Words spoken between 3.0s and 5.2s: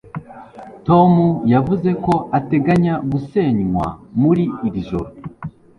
gusenywa muri iri joro